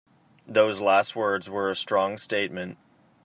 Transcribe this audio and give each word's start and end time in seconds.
Those 0.47 0.81
last 0.81 1.15
words 1.15 1.47
were 1.47 1.69
a 1.69 1.75
strong 1.75 2.17
statement. 2.17 2.79